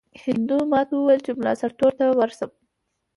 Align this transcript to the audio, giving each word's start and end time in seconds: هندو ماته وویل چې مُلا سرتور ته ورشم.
هندو 0.23 0.57
ماته 0.71 0.93
وویل 0.95 1.21
چې 1.25 1.31
مُلا 1.37 1.53
سرتور 1.61 1.91
ته 1.99 2.05
ورشم. 2.19 2.51